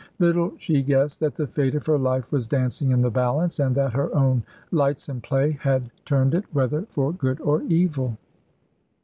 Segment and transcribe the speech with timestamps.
[0.17, 3.75] Little she guessed that the fate of her life was dancing in the balance, and
[3.75, 8.17] that her own lightsome play had turned it, whether for good or evil.